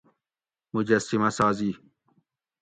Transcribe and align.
مجسمہ 0.73 1.29
سازی 1.37 1.71